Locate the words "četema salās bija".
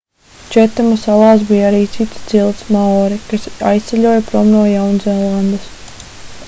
0.53-1.67